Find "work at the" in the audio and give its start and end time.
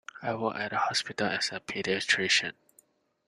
0.33-0.77